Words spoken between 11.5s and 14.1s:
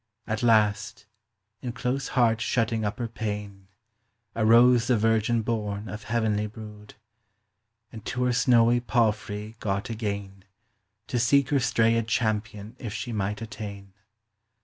strayed champion if she might attayne.